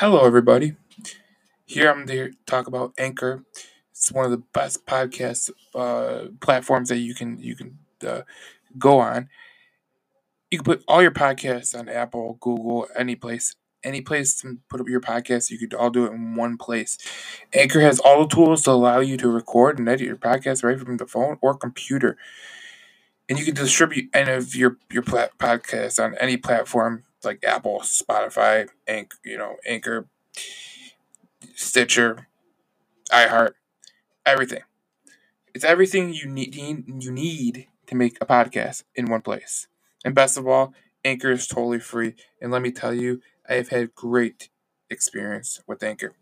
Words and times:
Hello, 0.00 0.24
everybody. 0.24 0.76
Here 1.66 1.90
I'm 1.90 2.06
to 2.06 2.30
talk 2.46 2.68
about 2.68 2.92
Anchor. 2.98 3.42
It's 3.90 4.12
one 4.12 4.24
of 4.24 4.30
the 4.30 4.44
best 4.52 4.86
podcast 4.86 5.50
uh, 5.74 6.28
platforms 6.40 6.90
that 6.90 6.98
you 6.98 7.16
can 7.16 7.40
you 7.40 7.56
can 7.56 7.78
uh, 8.06 8.20
go 8.78 9.00
on. 9.00 9.28
You 10.52 10.58
can 10.58 10.64
put 10.64 10.84
all 10.86 11.02
your 11.02 11.10
podcasts 11.10 11.76
on 11.76 11.88
Apple, 11.88 12.38
Google, 12.40 12.86
any 12.96 13.16
place, 13.16 13.56
any 13.82 14.00
place 14.00 14.40
to 14.42 14.58
put 14.70 14.80
up 14.80 14.88
your 14.88 15.00
podcast. 15.00 15.50
You 15.50 15.58
could 15.58 15.74
all 15.74 15.90
do 15.90 16.06
it 16.06 16.12
in 16.12 16.36
one 16.36 16.58
place. 16.58 16.96
Anchor 17.52 17.80
has 17.80 17.98
all 17.98 18.22
the 18.22 18.32
tools 18.32 18.62
to 18.62 18.70
allow 18.70 19.00
you 19.00 19.16
to 19.16 19.28
record 19.28 19.80
and 19.80 19.88
edit 19.88 20.06
your 20.06 20.14
podcast 20.14 20.62
right 20.62 20.78
from 20.78 20.98
the 20.98 21.06
phone 21.08 21.38
or 21.40 21.56
computer, 21.56 22.16
and 23.28 23.36
you 23.36 23.44
can 23.44 23.54
distribute 23.56 24.10
any 24.14 24.30
of 24.30 24.54
your 24.54 24.76
your 24.92 25.02
plat- 25.02 25.36
podcasts 25.38 26.00
on 26.00 26.14
any 26.20 26.36
platform 26.36 27.02
like 27.24 27.44
Apple, 27.44 27.80
Spotify, 27.80 28.68
Anch- 28.86 29.12
you 29.24 29.38
know, 29.38 29.56
Anchor, 29.66 30.08
Stitcher, 31.54 32.28
iHeart, 33.12 33.52
everything. 34.26 34.62
It's 35.54 35.64
everything 35.64 36.12
you 36.12 36.26
need 36.26 36.54
you 36.54 37.10
need 37.12 37.68
to 37.86 37.94
make 37.94 38.18
a 38.20 38.26
podcast 38.26 38.84
in 38.94 39.06
one 39.06 39.22
place. 39.22 39.66
And 40.04 40.14
best 40.14 40.36
of 40.38 40.46
all, 40.46 40.74
Anchor 41.04 41.30
is 41.30 41.46
totally 41.46 41.80
free. 41.80 42.14
And 42.40 42.52
let 42.52 42.62
me 42.62 42.70
tell 42.70 42.94
you, 42.94 43.20
I 43.48 43.54
have 43.54 43.68
had 43.68 43.94
great 43.94 44.50
experience 44.90 45.60
with 45.66 45.82
Anchor. 45.82 46.14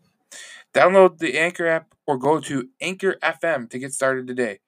Download 0.73 1.17
the 1.17 1.37
Anchor 1.37 1.67
app 1.67 1.93
or 2.05 2.17
go 2.17 2.39
to 2.39 2.69
Anchor 2.81 3.15
FM 3.23 3.69
to 3.69 3.79
get 3.79 3.93
started 3.93 4.27
today. 4.27 4.59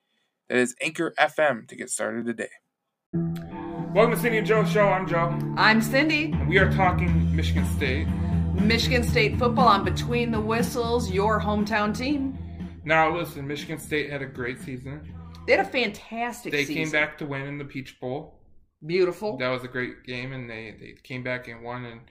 That 0.50 0.58
is 0.58 0.76
Anchor 0.82 1.14
FM 1.20 1.68
to 1.68 1.76
get 1.76 1.90
started 1.90 2.26
today. 2.26 3.49
Welcome 3.92 4.14
to 4.16 4.20
Cindy 4.20 4.38
and 4.38 4.46
Joe 4.48 4.64
Show. 4.66 4.88
I'm 4.88 5.08
Joe. 5.08 5.38
I'm 5.58 5.82
Cindy. 5.82 6.32
And 6.32 6.48
we 6.48 6.60
are 6.60 6.72
talking 6.72 7.36
Michigan 7.36 7.66
State. 7.76 8.08
Michigan 8.54 9.04
State 9.04 9.40
football 9.40 9.68
on 9.68 9.84
Between 9.84 10.32
the 10.32 10.40
Whistles, 10.40 11.10
your 11.12 11.40
hometown 11.42 11.96
team. 11.98 12.38
Now, 12.86 13.16
listen, 13.16 13.48
Michigan 13.48 13.80
State 13.80 14.12
had 14.12 14.22
a 14.22 14.28
great 14.28 14.62
season. 14.62 15.12
They 15.48 15.54
had 15.56 15.66
a 15.66 15.70
fantastic 15.70 16.52
They 16.52 16.66
season. 16.66 16.84
came 16.84 16.92
back 16.92 17.18
to 17.18 17.26
win 17.26 17.42
in 17.48 17.58
the 17.58 17.66
Peach 17.66 18.00
Bowl. 18.00 18.40
Beautiful. 18.86 19.38
That 19.38 19.50
was 19.50 19.64
a 19.64 19.68
great 19.68 20.04
game, 20.04 20.34
and 20.34 20.50
they, 20.50 20.76
they 20.80 20.96
came 21.04 21.24
back 21.24 21.48
and 21.48 21.64
won. 21.64 21.86
And 21.86 22.02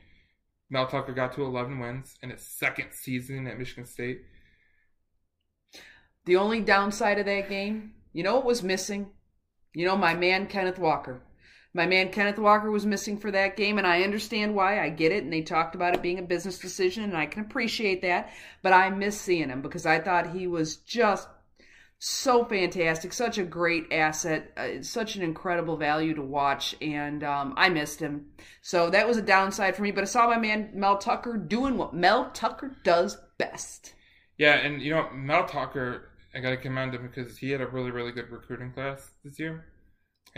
Mel 0.71 0.87
Tucker 0.87 1.13
got 1.13 1.33
to 1.35 1.45
11 1.45 1.79
wins 1.79 2.17
in 2.23 2.31
his 2.31 2.43
second 2.43 2.89
season 2.93 3.47
at 3.47 3.59
Michigan 3.59 3.87
State. 3.87 4.23
The 6.27 6.37
only 6.37 6.61
downside 6.61 7.19
of 7.19 7.27
that 7.27 7.49
game, 7.49 7.93
you 8.13 8.23
know 8.25 8.35
what 8.35 8.45
was 8.45 8.63
missing? 8.63 9.11
You 9.75 9.87
know, 9.87 9.97
my 9.97 10.15
man 10.15 10.47
Kenneth 10.49 10.79
Walker. 10.79 11.23
My 11.79 11.87
man 11.87 12.11
Kenneth 12.11 12.41
Walker 12.41 12.73
was 12.73 12.85
missing 12.85 13.19
for 13.19 13.31
that 13.31 13.57
game, 13.57 13.79
and 13.79 13.87
I 13.87 14.03
understand 14.03 14.57
why. 14.57 14.83
I 14.83 14.89
get 14.89 15.13
it, 15.13 15.23
and 15.23 15.33
they 15.33 15.43
talked 15.43 15.77
about 15.77 15.95
it 15.95 16.03
being 16.03 16.19
a 16.19 16.23
business 16.23 16.59
decision, 16.59 17.05
and 17.05 17.17
I 17.17 17.27
can 17.27 17.41
appreciate 17.45 18.03
that. 18.03 18.33
But 18.63 18.73
I 18.73 18.91
miss 18.91 19.21
seeing 19.21 19.49
him 19.49 19.63
because 19.63 19.87
I 19.87 20.01
thought 20.01 20.35
he 20.35 20.49
was 20.49 20.79
just 20.79 21.29
so 22.01 22.45
fantastic, 22.45 23.13
such 23.13 23.39
a 23.39 23.45
great 23.45 23.93
asset, 23.93 24.51
uh, 24.57 24.83
such 24.83 25.15
an 25.15 25.23
incredible 25.23 25.77
value 25.77 26.15
to 26.15 26.23
watch, 26.23 26.75
and 26.83 27.23
um, 27.23 27.55
I 27.57 27.69
missed 27.69 28.01
him. 28.01 28.33
So 28.61 28.91
that 28.91 29.07
was 29.07 29.17
a 29.17 29.23
downside 29.23 29.77
for 29.77 29.83
me. 29.83 29.93
But 29.93 30.03
I 30.03 30.09
saw 30.09 30.27
my 30.27 30.37
man 30.37 30.71
Mel 30.75 30.99
Tucker 30.99 31.37
doing 31.37 31.79
what 31.79 31.95
Mel 31.95 32.33
Tucker 32.33 32.75
does 32.83 33.17
best. 33.39 33.95
Yeah, 34.37 34.55
and 34.55 34.83
you 34.83 34.91
know, 34.91 35.11
Mel 35.13 35.47
Tucker, 35.47 36.09
I 36.35 36.41
got 36.41 36.51
to 36.51 36.57
commend 36.57 36.97
him 36.97 37.07
because 37.07 37.39
he 37.39 37.51
had 37.51 37.61
a 37.61 37.69
really, 37.69 37.93
really 37.93 38.11
good 38.11 38.33
recruiting 38.33 38.73
class 38.73 39.13
this 39.23 39.39
year. 39.39 39.65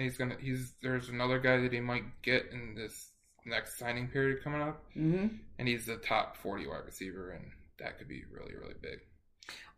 And 0.00 0.08
he's 0.08 0.16
gonna, 0.16 0.36
he's, 0.40 0.72
there's 0.80 1.10
another 1.10 1.38
guy 1.38 1.58
that 1.58 1.74
he 1.74 1.80
might 1.80 2.22
get 2.22 2.46
in 2.54 2.74
this 2.74 3.10
next 3.44 3.78
signing 3.78 4.08
period 4.08 4.42
coming 4.42 4.62
up. 4.62 4.82
Mm-hmm. 4.96 5.26
And 5.58 5.68
he's 5.68 5.84
the 5.84 5.98
top 5.98 6.38
40 6.38 6.68
wide 6.68 6.86
receiver, 6.86 7.32
and 7.32 7.44
that 7.78 7.98
could 7.98 8.08
be 8.08 8.22
really, 8.32 8.54
really 8.54 8.76
big. 8.80 9.00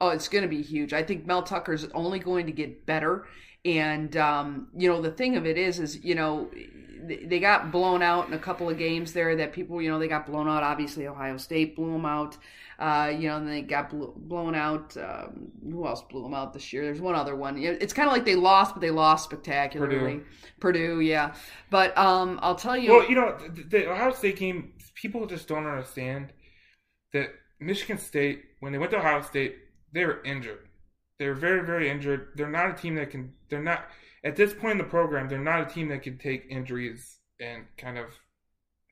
Oh, 0.01 0.09
it's 0.09 0.29
going 0.29 0.43
to 0.43 0.49
be 0.49 0.63
huge. 0.63 0.93
I 0.93 1.03
think 1.03 1.27
Mel 1.27 1.43
Tucker's 1.43 1.87
only 1.95 2.19
going 2.19 2.47
to 2.47 2.53
get 2.53 2.87
better. 2.87 3.27
And, 3.65 4.17
um, 4.17 4.69
you 4.77 4.89
know, 4.89 5.01
the 5.01 5.13
thing 5.13 5.36
of 5.36 5.47
it 5.47 5.57
is, 5.57 5.79
is, 5.79 6.05
you 6.05 6.17
know, 6.17 6.51
they 7.05 7.41
got 7.41 7.73
blown 7.73 8.03
out 8.03 8.27
in 8.29 8.35
a 8.35 8.39
couple 8.39 8.69
of 8.69 8.79
games 8.79 9.13
there 9.13 9.36
that 9.36 9.53
people, 9.53 9.81
you 9.81 9.91
know, 9.91 9.98
they 9.98 10.09
got 10.09 10.27
blown 10.27 10.48
out. 10.48 10.63
Obviously, 10.63 11.07
Ohio 11.07 11.36
State 11.36 11.77
blew 11.77 11.92
them 11.92 12.05
out. 12.05 12.36
Uh, 12.79 13.13
you 13.17 13.29
know, 13.29 13.36
and 13.36 13.48
they 13.48 13.63
got 13.63 13.91
blew, 13.91 14.13
blown 14.17 14.57
out. 14.57 14.97
Um, 14.97 15.53
who 15.63 15.86
else 15.86 16.03
blew 16.03 16.23
them 16.23 16.35
out 16.35 16.53
this 16.53 16.73
year? 16.73 16.83
There's 16.85 17.01
one 17.01 17.15
other 17.15 17.36
one. 17.36 17.57
It's 17.57 17.92
kind 17.92 18.09
of 18.09 18.13
like 18.13 18.25
they 18.25 18.35
lost, 18.35 18.75
but 18.75 18.81
they 18.81 18.91
lost 18.91 19.25
spectacularly. 19.25 20.23
Purdue. 20.59 20.97
Purdue, 20.97 21.01
yeah. 21.01 21.35
But 21.70 21.97
um, 21.97 22.41
I'll 22.42 22.57
tell 22.57 22.77
you. 22.77 22.91
Well, 22.91 23.09
you 23.09 23.15
know, 23.15 23.36
the, 23.39 23.63
the 23.63 23.91
Ohio 23.91 24.13
State 24.13 24.36
game, 24.36 24.73
people 24.97 25.27
just 25.27 25.47
don't 25.47 25.67
understand 25.67 26.33
that 27.13 27.31
Michigan 27.61 27.98
State, 27.98 28.42
when 28.59 28.73
they 28.73 28.79
went 28.79 28.91
to 28.91 28.98
Ohio 28.98 29.23
State, 29.23 29.57
they 29.92 30.05
were 30.05 30.23
injured. 30.25 30.69
They 31.19 31.29
were 31.29 31.35
very, 31.35 31.64
very 31.64 31.89
injured. 31.89 32.29
They're 32.35 32.51
not 32.51 32.70
a 32.70 32.75
team 32.75 32.97
that 32.97 33.11
can. 33.11 33.33
They're 33.48 33.63
not 33.63 33.86
at 34.25 34.36
this 34.36 34.55
point 34.55 34.73
in 34.73 34.79
the 34.79 34.85
program. 34.85 35.29
They're 35.29 35.39
not 35.39 35.61
a 35.61 35.73
team 35.73 35.89
that 35.89 36.03
can 36.03 36.19
take 36.19 36.47
injuries 36.48 37.19
and 37.41 37.64
kind 37.77 37.98
of 37.98 38.07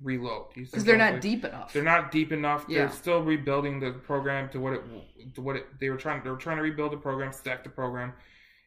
reload. 0.03 0.47
Because 0.55 0.85
they're 0.85 0.97
not 0.97 1.21
deep 1.21 1.45
enough. 1.45 1.73
They're 1.73 1.83
not 1.83 2.11
deep 2.11 2.33
enough. 2.33 2.67
Yeah. 2.69 2.81
They're 2.81 2.91
still 2.91 3.23
rebuilding 3.23 3.81
the 3.81 3.93
program 3.93 4.49
to 4.51 4.61
what 4.61 4.75
it 4.75 4.83
to 5.35 5.41
what 5.41 5.57
it 5.57 5.67
they 5.81 5.91
were 5.91 5.97
trying. 5.97 6.23
They 6.23 6.31
were 6.31 6.37
trying 6.37 6.57
to 6.57 6.63
rebuild 6.63 6.93
the 6.93 6.97
program, 6.97 7.33
stack 7.33 7.65
the 7.65 7.71
program. 7.71 8.13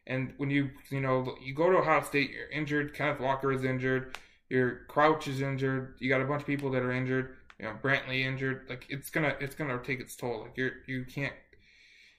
And 0.06 0.34
when 0.36 0.50
you 0.50 0.70
you 0.90 1.00
know 1.00 1.36
you 1.42 1.54
go 1.54 1.70
to 1.70 1.78
Ohio 1.78 2.02
State, 2.02 2.30
you're 2.30 2.50
injured. 2.50 2.94
Kenneth 2.94 3.20
Walker 3.20 3.52
is 3.52 3.64
injured. 3.64 4.18
Your 4.48 4.84
Crouch 4.88 5.26
is 5.28 5.40
injured. 5.40 5.94
You 5.98 6.08
got 6.08 6.20
a 6.20 6.24
bunch 6.24 6.42
of 6.42 6.46
people 6.46 6.70
that 6.72 6.82
are 6.82 6.92
injured. 6.92 7.36
You 7.58 7.66
know 7.66 7.76
Brantley 7.82 8.24
injured. 8.24 8.66
Like 8.68 8.86
it's 8.88 9.10
gonna 9.10 9.36
it's 9.40 9.54
gonna 9.54 9.78
take 9.82 10.00
its 10.00 10.16
toll. 10.16 10.42
Like 10.42 10.56
you're 10.56 10.72
you 10.86 11.04
can't 11.04 11.34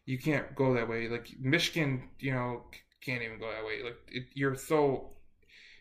you 0.06 0.18
can't 0.20 0.56
go 0.56 0.74
that 0.76 0.88
way. 0.88 1.08
Like 1.08 1.30
Michigan, 1.40 2.10
you 2.20 2.32
know, 2.32 2.64
can't 3.04 3.22
even 3.22 3.40
go 3.40 3.52
that 3.52 3.66
way. 3.66 3.84
Like 3.84 3.98
it, 4.10 4.26
you're 4.34 4.56
so 4.56 5.12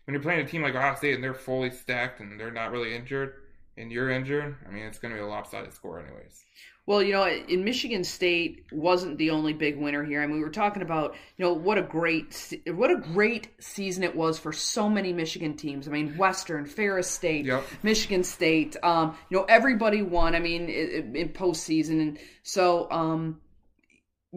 when 0.04 0.14
you're 0.14 0.22
playing 0.22 0.40
a 0.40 0.48
team 0.48 0.62
like 0.62 0.74
Ohio 0.74 0.94
State 0.96 1.14
and 1.14 1.24
they're 1.24 1.34
fully 1.34 1.70
stacked 1.70 2.20
and 2.20 2.38
they're 2.38 2.50
not 2.50 2.70
really 2.70 2.94
injured, 2.94 3.34
and 3.76 3.90
you're 3.90 4.10
injured. 4.10 4.56
I 4.66 4.70
mean, 4.70 4.84
it's 4.84 4.98
going 4.98 5.12
to 5.12 5.18
be 5.20 5.24
a 5.24 5.26
lopsided 5.26 5.72
score, 5.72 6.00
anyways. 6.00 6.44
Well, 6.86 7.02
you 7.02 7.14
know, 7.14 7.26
in 7.26 7.64
Michigan 7.64 8.04
State 8.04 8.66
wasn't 8.70 9.16
the 9.16 9.30
only 9.30 9.54
big 9.54 9.78
winner 9.78 10.04
here. 10.04 10.20
I 10.20 10.26
mean, 10.26 10.36
we 10.36 10.42
were 10.42 10.50
talking 10.50 10.82
about, 10.82 11.14
you 11.38 11.44
know, 11.44 11.54
what 11.54 11.78
a 11.78 11.82
great, 11.82 12.52
what 12.66 12.90
a 12.90 12.96
great 12.96 13.48
season 13.58 14.04
it 14.04 14.14
was 14.14 14.38
for 14.38 14.52
so 14.52 14.90
many 14.90 15.14
Michigan 15.14 15.56
teams. 15.56 15.88
I 15.88 15.92
mean, 15.92 16.18
Western, 16.18 16.66
Ferris 16.66 17.08
State, 17.08 17.46
Yep. 17.46 17.64
Michigan 17.82 18.22
State. 18.22 18.76
Um, 18.82 19.16
you 19.30 19.38
know, 19.38 19.44
everybody 19.44 20.02
won. 20.02 20.34
I 20.34 20.40
mean, 20.40 20.68
in, 20.68 21.16
in 21.16 21.30
postseason, 21.30 22.02
and 22.02 22.18
so 22.42 22.90
um, 22.90 23.40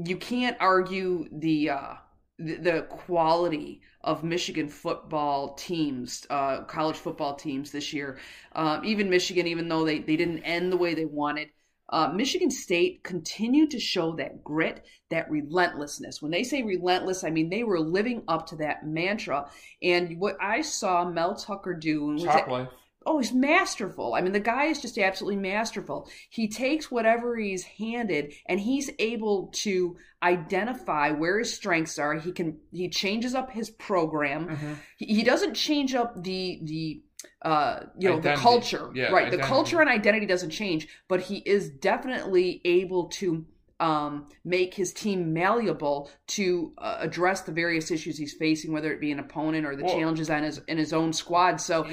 you 0.06 0.18
can't 0.18 0.58
argue 0.60 1.28
the 1.32 1.72
uh, 1.72 1.94
the, 2.40 2.86
quality 2.90 3.82
of 4.02 4.24
Michigan 4.24 4.70
football 4.70 5.56
teams, 5.56 6.26
uh, 6.30 6.64
college 6.64 6.98
football 6.98 7.36
teams 7.36 7.72
this 7.72 7.94
year. 7.94 8.20
Uh, 8.54 8.80
even 8.84 9.10
Michigan, 9.10 9.48
even 9.48 9.68
though 9.68 9.84
they, 9.84 10.00
they 10.00 10.16
didn't 10.16 10.44
end 10.44 10.72
the 10.72 10.78
way 10.78 10.94
they 10.94 11.06
wanted, 11.06 11.50
uh, 11.90 12.10
Michigan 12.10 12.52
State 12.52 13.02
continued 13.04 13.72
to 13.72 13.80
show 13.80 14.16
that 14.18 14.44
grit, 14.44 14.86
that 15.10 15.30
relentlessness. 15.32 16.22
When 16.22 16.32
they 16.32 16.44
say 16.44 16.62
relentless, 16.62 17.24
I 17.24 17.30
mean 17.30 17.50
they 17.50 17.64
were 17.64 17.80
living 17.80 18.24
up 18.28 18.46
to 18.48 18.58
that 18.58 18.86
mantra. 18.86 19.50
And 19.82 20.20
what 20.20 20.38
I 20.42 20.62
saw 20.62 21.10
Mel 21.10 21.36
Tucker 21.36 21.74
do 21.74 22.20
Chop 22.20 22.48
life. 22.48 22.68
Oh, 23.08 23.20
he's 23.20 23.34
masterful. 23.34 24.14
I 24.14 24.22
mean, 24.22 24.34
the 24.34 24.40
guy 24.40 24.66
is 24.66 24.82
just 24.82 24.98
absolutely 24.98 25.42
masterful. 25.42 26.10
He 26.30 26.50
takes 26.50 26.92
whatever 26.92 27.38
he's 27.38 27.64
handed 27.64 28.34
and 28.46 28.60
he's 28.60 28.92
able 29.00 29.48
to 29.64 29.96
identify 30.22 31.12
where 31.12 31.40
his 31.40 31.54
strengths 31.54 31.98
are. 31.98 32.16
He 32.16 32.34
can 32.34 32.60
he 32.72 32.90
changes 32.90 33.34
up 33.34 33.50
his 33.50 33.70
program. 33.70 34.50
Mm-hmm. 34.50 34.74
He, 34.98 35.06
he 35.06 35.24
doesn't 35.24 35.54
change 35.54 35.96
up 35.96 36.22
the 36.22 36.60
the 36.64 37.02
uh 37.42 37.80
you 37.98 38.10
know 38.10 38.18
Identity. 38.18 38.36
the 38.36 38.42
culture 38.42 38.92
Yeah, 38.94 39.12
right 39.12 39.32
the 39.32 39.38
culture 39.38 39.80
and 39.80 39.90
identity 39.90 40.26
doesn't 40.26 40.52
change 40.52 40.88
but 41.08 41.22
he 41.22 41.38
is 41.38 41.70
definitely 41.70 42.62
able 42.64 43.06
to 43.10 43.46
um, 43.80 44.26
make 44.44 44.74
his 44.74 44.92
team 44.94 45.34
malleable 45.34 46.10
to 46.28 46.74
uh, 46.78 46.98
address 47.00 47.42
the 47.42 47.52
various 47.52 47.92
issues 47.92 48.18
he's 48.18 48.34
facing, 48.34 48.72
whether 48.72 48.92
it 48.92 49.00
be 49.00 49.12
an 49.12 49.20
opponent 49.20 49.66
or 49.66 49.76
the 49.76 49.84
Well- 49.84 49.96
challenges 49.96 50.30
on 50.30 50.44
his 50.44 50.60
in 50.68 50.78
his 50.78 50.94
own 50.94 51.14
squad. 51.14 51.62
So 51.62 51.88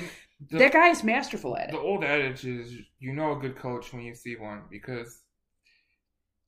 The, 0.51 0.59
that 0.59 0.73
guy 0.73 0.89
is 0.89 1.03
masterful 1.05 1.57
at 1.57 1.71
it. 1.71 1.73
the 1.73 1.79
old 1.79 2.05
adage 2.05 2.45
is 2.45 2.73
you 2.99 3.13
know 3.13 3.33
a 3.33 3.41
good 3.41 3.57
coach 3.57 3.93
when 3.93 4.03
you 4.03 4.15
see 4.15 4.37
one 4.37 4.63
because 4.71 5.23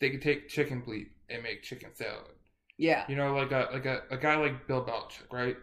they 0.00 0.10
can 0.10 0.20
take 0.20 0.48
chicken 0.48 0.82
bleep 0.82 1.08
and 1.30 1.42
make 1.42 1.62
chicken 1.62 1.94
salad. 1.94 2.34
Yeah, 2.78 3.06
You 3.08 3.16
know, 3.16 3.34
like 3.34 3.52
a 3.52 3.68
like 3.72 3.86
a, 3.86 4.02
a 4.10 4.16
guy 4.16 4.36
like 4.36 4.66
Bill 4.66 4.84
Belichick, 4.84 5.32
right? 5.32 5.56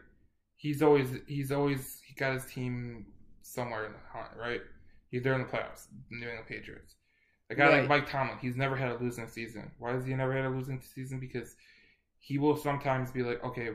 He's 0.55 0.81
always 0.81 1.09
he's 1.27 1.51
always 1.51 2.01
he 2.05 2.15
got 2.15 2.33
his 2.33 2.45
team 2.45 3.05
somewhere 3.41 3.85
in 3.85 3.93
the 3.93 3.99
hunt, 4.11 4.29
right? 4.39 4.61
He's 5.11 5.23
there 5.23 5.33
in 5.35 5.41
the 5.41 5.47
playoffs, 5.47 5.87
the 6.09 6.17
New 6.17 6.27
England 6.27 6.47
Patriots. 6.47 6.95
A 7.49 7.55
guy 7.55 7.69
Right. 7.69 7.79
like 7.81 7.89
Mike 7.89 8.09
Tomlin, 8.09 8.37
he's 8.41 8.55
never 8.57 8.75
had 8.75 8.91
a 8.91 8.97
losing 8.97 9.27
season. 9.27 9.71
Why 9.79 9.93
has 9.93 10.05
he 10.05 10.13
never 10.15 10.33
had 10.35 10.45
a 10.45 10.49
losing 10.49 10.81
season? 10.81 11.19
Because 11.19 11.55
he 12.19 12.37
will 12.39 12.57
sometimes 12.57 13.11
be 13.11 13.23
like, 13.23 13.43
okay, 13.43 13.69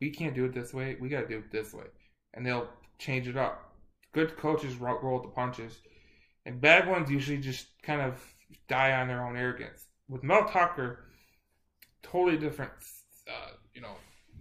we 0.00 0.10
can't 0.10 0.34
do 0.34 0.44
it 0.44 0.54
this 0.54 0.74
way. 0.74 0.96
We 1.00 1.08
got 1.08 1.22
to 1.22 1.28
do 1.28 1.38
it 1.38 1.50
this 1.52 1.74
way, 1.74 1.86
and 2.34 2.46
they'll 2.46 2.68
change 2.98 3.28
it 3.28 3.36
up. 3.36 3.75
Good 4.16 4.38
coaches 4.38 4.76
ro- 4.76 4.98
roll 5.02 5.20
with 5.20 5.24
the 5.24 5.34
punches, 5.34 5.78
and 6.46 6.58
bad 6.58 6.88
ones 6.88 7.10
usually 7.10 7.36
just 7.36 7.66
kind 7.82 8.00
of 8.00 8.14
die 8.66 8.92
on 8.92 9.08
their 9.08 9.22
own 9.22 9.36
arrogance. 9.36 9.84
With 10.08 10.22
Mel 10.22 10.48
Tucker, 10.48 11.04
totally 12.02 12.38
different, 12.38 12.72
uh, 13.28 13.50
you 13.74 13.82
know, 13.82 13.92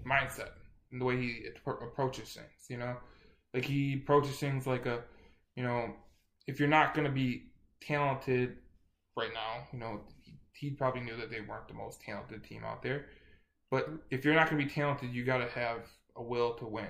mindset 0.09 0.51
and 0.93 1.01
the 1.01 1.05
way 1.05 1.17
he 1.17 1.43
approaches 1.67 2.31
things. 2.33 2.69
You 2.69 2.77
know, 2.77 2.95
like 3.53 3.65
he 3.65 3.95
approaches 4.01 4.37
things 4.37 4.65
like 4.65 4.85
a, 4.85 5.01
you 5.57 5.63
know, 5.63 5.93
if 6.47 6.57
you're 6.57 6.69
not 6.69 6.93
going 6.93 7.07
to 7.07 7.11
be 7.13 7.51
talented 7.81 8.55
right 9.17 9.33
now, 9.33 9.67
you 9.73 9.79
know, 9.79 9.99
he, 10.23 10.35
he 10.53 10.69
probably 10.69 11.01
knew 11.01 11.17
that 11.17 11.29
they 11.29 11.41
weren't 11.41 11.67
the 11.67 11.73
most 11.73 11.99
talented 11.99 12.45
team 12.45 12.63
out 12.63 12.81
there. 12.81 13.07
But 13.71 13.89
if 14.09 14.23
you're 14.23 14.35
not 14.35 14.49
going 14.49 14.61
to 14.61 14.65
be 14.65 14.73
talented, 14.73 15.13
you 15.13 15.25
got 15.25 15.39
to 15.39 15.49
have 15.49 15.79
a 16.15 16.23
will 16.23 16.53
to 16.53 16.65
win. 16.65 16.87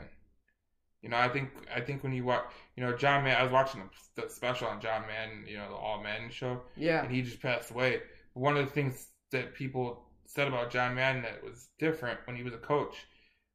You 1.06 1.12
know, 1.12 1.18
I 1.18 1.30
think 1.30 1.52
I 1.72 1.82
think 1.82 2.02
when 2.02 2.14
you 2.14 2.24
watch, 2.24 2.46
you 2.76 2.84
know, 2.84 2.98
John 2.98 3.24
Madden, 3.24 3.40
I 3.40 3.44
was 3.44 3.52
watching 3.52 3.88
the, 4.16 4.28
special 4.28 4.68
on 4.68 4.82
John 4.82 5.04
Madden, 5.04 5.46
you 5.48 5.56
know, 5.56 5.70
the 5.70 5.76
All 5.76 6.02
Madden 6.02 6.32
show. 6.32 6.64
Yeah. 6.76 7.04
And 7.04 7.14
he 7.14 7.22
just 7.22 7.44
passed 7.44 7.70
away. 7.70 8.02
But 8.34 8.42
one 8.42 8.58
of 8.58 8.66
the 8.66 8.72
things 8.72 9.10
that 9.32 9.54
people 9.54 10.04
said 10.26 10.48
about 10.48 10.72
John 10.72 10.96
Madden 10.96 11.22
that 11.22 11.44
was 11.44 11.68
different 11.78 12.22
when 12.26 12.36
he 12.36 12.42
was 12.42 12.56
a 12.56 12.58
coach 12.58 12.96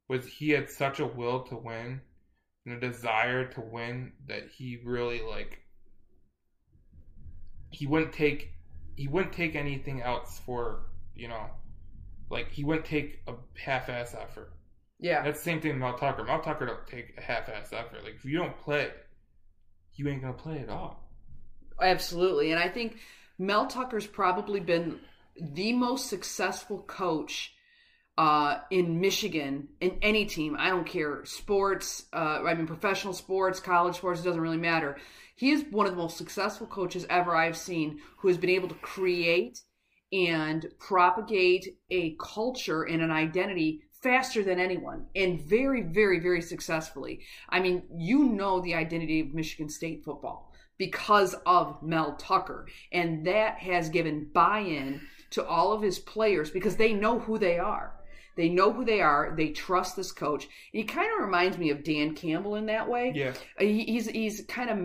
was 0.07 0.25
he 0.25 0.51
had 0.51 0.69
such 0.69 1.01
a 1.01 1.05
will 1.05 1.41
to 1.43 1.57
win 1.57 1.99
and 2.65 2.75
a 2.75 2.79
desire 2.79 3.45
to 3.47 3.59
win 3.59 4.13
that 4.29 4.43
he 4.57 4.79
really 4.85 5.21
like 5.21 5.59
he 7.69 7.85
wouldn't 7.85 8.13
take 8.13 8.53
he 8.95 9.09
wouldn't 9.09 9.33
take 9.33 9.55
anything 9.55 10.01
else 10.01 10.39
for 10.45 10.83
you 11.15 11.27
know 11.27 11.47
like 12.29 12.49
he 12.49 12.63
wouldn't 12.63 12.85
take 12.85 13.19
a 13.27 13.33
half-ass 13.59 14.15
effort 14.17 14.53
yeah. 15.01 15.23
That's 15.23 15.39
the 15.39 15.43
same 15.43 15.59
thing 15.59 15.71
with 15.71 15.79
Mel 15.79 15.97
Tucker. 15.97 16.23
Mel 16.23 16.39
Tucker 16.39 16.65
don't 16.65 16.87
take 16.87 17.17
a 17.17 17.21
half-ass 17.21 17.73
effort. 17.73 18.03
Like 18.03 18.15
if 18.15 18.23
you 18.23 18.37
don't 18.37 18.57
play, 18.57 18.89
you 19.95 20.07
ain't 20.07 20.21
gonna 20.21 20.33
play 20.33 20.59
at 20.59 20.69
all. 20.69 21.09
Absolutely, 21.81 22.51
and 22.51 22.59
I 22.59 22.69
think 22.69 22.99
Mel 23.37 23.67
Tucker's 23.67 24.07
probably 24.07 24.59
been 24.59 24.99
the 25.35 25.73
most 25.73 26.07
successful 26.07 26.79
coach 26.83 27.53
uh, 28.17 28.59
in 28.69 28.99
Michigan 29.01 29.67
in 29.79 29.97
any 30.01 30.25
team. 30.25 30.55
I 30.59 30.69
don't 30.69 30.85
care 30.85 31.25
sports. 31.25 32.05
Uh, 32.13 32.43
I 32.45 32.53
mean, 32.53 32.67
professional 32.67 33.13
sports, 33.13 33.59
college 33.59 33.95
sports. 33.95 34.21
It 34.21 34.25
doesn't 34.25 34.41
really 34.41 34.57
matter. 34.57 34.97
He 35.35 35.51
is 35.51 35.65
one 35.71 35.87
of 35.87 35.93
the 35.93 35.97
most 35.97 36.17
successful 36.17 36.67
coaches 36.67 37.05
ever 37.09 37.35
I've 37.35 37.57
seen, 37.57 37.99
who 38.17 38.27
has 38.27 38.37
been 38.37 38.51
able 38.51 38.67
to 38.67 38.75
create 38.75 39.59
and 40.13 40.67
propagate 40.77 41.79
a 41.89 42.15
culture 42.19 42.83
and 42.83 43.01
an 43.01 43.11
identity 43.11 43.81
faster 44.01 44.43
than 44.43 44.59
anyone 44.59 45.05
and 45.15 45.41
very, 45.41 45.81
very, 45.81 46.19
very 46.19 46.41
successfully. 46.41 47.21
I 47.49 47.59
mean, 47.59 47.83
you 47.95 48.25
know 48.25 48.59
the 48.59 48.75
identity 48.75 49.19
of 49.19 49.33
Michigan 49.33 49.69
State 49.69 50.03
football 50.03 50.51
because 50.77 51.35
of 51.45 51.81
Mel 51.83 52.15
Tucker. 52.15 52.67
And 52.91 53.25
that 53.27 53.59
has 53.59 53.89
given 53.89 54.29
buy 54.33 54.59
in 54.59 55.01
to 55.31 55.45
all 55.45 55.73
of 55.73 55.81
his 55.81 55.99
players 55.99 56.49
because 56.49 56.75
they 56.75 56.93
know 56.93 57.19
who 57.19 57.37
they 57.37 57.59
are. 57.59 57.93
They 58.35 58.49
know 58.49 58.71
who 58.71 58.85
they 58.85 59.01
are. 59.01 59.33
They 59.35 59.49
trust 59.49 59.95
this 59.95 60.11
coach. 60.11 60.47
He 60.71 60.83
kind 60.83 61.11
of 61.13 61.23
reminds 61.23 61.57
me 61.57 61.69
of 61.69 61.83
Dan 61.83 62.15
Campbell 62.15 62.55
in 62.55 62.65
that 62.67 62.89
way. 62.89 63.11
Yeah, 63.13 63.33
he's 63.59 64.07
he's 64.07 64.45
kind 64.47 64.69
of 64.69 64.77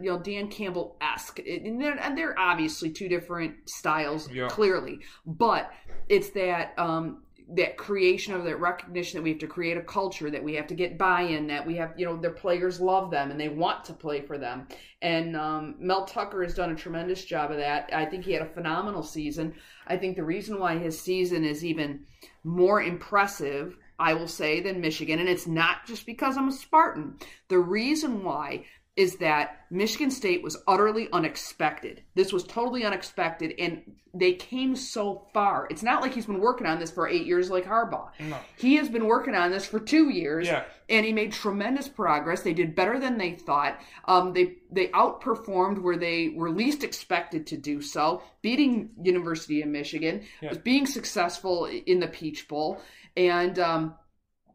you 0.00 0.10
know 0.10 0.18
Dan 0.18 0.48
Campbell 0.48 0.96
esque, 1.00 1.38
and 1.38 1.80
they're, 1.80 1.98
and 1.98 2.16
they're 2.16 2.38
obviously 2.38 2.90
two 2.90 3.08
different 3.08 3.68
styles 3.68 4.30
yeah. 4.30 4.48
clearly, 4.48 4.98
but 5.24 5.72
it's 6.08 6.28
that 6.30 6.74
um, 6.76 7.22
that 7.56 7.76
creation 7.76 8.34
of 8.34 8.44
that 8.44 8.60
recognition 8.60 9.16
that 9.16 9.22
we 9.22 9.30
have 9.30 9.38
to 9.38 9.46
create 9.46 9.76
a 9.76 9.82
culture 9.82 10.30
that 10.30 10.42
we 10.42 10.54
have 10.54 10.66
to 10.68 10.74
get 10.74 10.98
buy-in 10.98 11.46
that 11.46 11.66
we 11.66 11.74
have 11.76 11.92
you 11.96 12.06
know 12.06 12.16
their 12.16 12.30
players 12.30 12.80
love 12.80 13.10
them 13.10 13.30
and 13.30 13.40
they 13.40 13.48
want 13.48 13.84
to 13.84 13.92
play 13.92 14.20
for 14.20 14.38
them. 14.38 14.68
And 15.02 15.36
um, 15.36 15.76
mel 15.78 16.04
tucker 16.04 16.42
has 16.42 16.54
done 16.54 16.70
a 16.70 16.76
tremendous 16.76 17.24
job 17.24 17.50
of 17.50 17.56
that. 17.56 17.90
I 17.92 18.04
think 18.04 18.24
he 18.24 18.32
had 18.32 18.42
a 18.42 18.54
phenomenal 18.54 19.02
season. 19.02 19.54
I 19.86 19.96
think 19.96 20.16
the 20.16 20.24
reason 20.24 20.58
why 20.58 20.78
his 20.78 21.00
season 21.00 21.44
is 21.44 21.64
even 21.64 22.00
more 22.44 22.82
impressive 22.82 23.76
i 23.98 24.14
will 24.14 24.28
say 24.28 24.60
than 24.60 24.80
michigan 24.80 25.18
and 25.18 25.28
it's 25.28 25.46
not 25.46 25.86
just 25.86 26.06
because 26.06 26.36
i'm 26.36 26.48
a 26.48 26.52
spartan. 26.52 27.16
The 27.48 27.58
reason 27.58 28.24
why 28.24 28.64
is 28.96 29.16
that 29.16 29.60
Michigan 29.70 30.10
State 30.10 30.42
was 30.42 30.56
utterly 30.66 31.08
unexpected. 31.12 32.02
This 32.14 32.32
was 32.32 32.44
totally 32.44 32.84
unexpected, 32.84 33.54
and 33.58 33.82
they 34.12 34.32
came 34.32 34.74
so 34.74 35.28
far. 35.32 35.68
It's 35.70 35.82
not 35.82 36.02
like 36.02 36.12
he's 36.12 36.26
been 36.26 36.40
working 36.40 36.66
on 36.66 36.80
this 36.80 36.90
for 36.90 37.08
eight 37.08 37.24
years 37.24 37.50
like 37.50 37.64
Harbaugh. 37.64 38.10
No. 38.18 38.36
He 38.56 38.76
has 38.76 38.88
been 38.88 39.06
working 39.06 39.34
on 39.34 39.52
this 39.52 39.64
for 39.64 39.78
two 39.78 40.10
years, 40.10 40.48
yeah. 40.48 40.64
and 40.88 41.06
he 41.06 41.12
made 41.12 41.32
tremendous 41.32 41.88
progress. 41.88 42.42
They 42.42 42.52
did 42.52 42.74
better 42.74 42.98
than 42.98 43.16
they 43.16 43.32
thought. 43.32 43.80
Um, 44.06 44.32
they 44.32 44.56
they 44.72 44.88
outperformed 44.88 45.80
where 45.80 45.96
they 45.96 46.30
were 46.34 46.50
least 46.50 46.82
expected 46.82 47.46
to 47.48 47.56
do 47.56 47.80
so, 47.80 48.22
beating 48.42 48.90
University 49.00 49.62
of 49.62 49.68
Michigan, 49.68 50.22
yeah. 50.42 50.52
being 50.64 50.86
successful 50.86 51.66
in 51.66 52.00
the 52.00 52.08
Peach 52.08 52.48
Bowl, 52.48 52.80
and 53.16 53.58
um, 53.60 53.94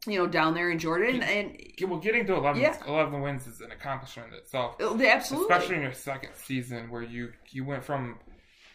you 0.08 0.20
know, 0.20 0.28
down 0.28 0.54
there 0.54 0.70
in 0.72 0.80
Jordan. 0.80 1.22
And, 1.24 1.58
well, 1.88 2.00
getting 2.00 2.26
to 2.28 2.36
11, 2.36 2.62
yeah. 2.62 2.78
11 2.88 3.22
wins 3.22 3.48
is 3.48 3.62
an 3.62 3.72
accomplishment 3.72 4.30
in 4.34 4.40
itself. 4.40 4.76
Oh, 4.80 5.00
absolutely. 5.02 5.54
Especially 5.54 5.76
in 5.76 5.82
your 5.82 5.94
second 5.94 6.32
season 6.36 6.90
where 6.90 7.04
you, 7.04 7.32
you 7.50 7.66
went 7.66 7.84
from 7.84 8.20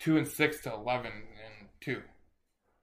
2 0.00 0.18
and 0.18 0.26
6 0.26 0.60
to 0.62 0.72
11 0.72 1.06
and 1.06 1.68
2. 1.80 2.00